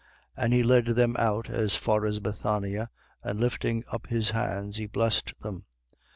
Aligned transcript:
And 0.35 0.51
he 0.51 0.63
led 0.63 0.85
them 0.85 1.15
out 1.19 1.47
as 1.47 1.75
far 1.75 2.07
as 2.07 2.19
Bethania: 2.19 2.89
and 3.21 3.39
lifting 3.39 3.83
up 3.89 4.07
his 4.07 4.31
hands, 4.31 4.77
he 4.77 4.87
blessed 4.87 5.35
them. 5.41 5.65